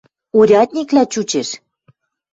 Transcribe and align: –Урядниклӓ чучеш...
–Урядниклӓ 0.39 1.03
чучеш... 1.13 1.49